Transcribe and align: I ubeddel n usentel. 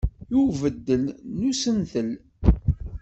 I 0.33 0.35
ubeddel 0.43 1.05
n 1.37 1.39
usentel. 1.49 2.11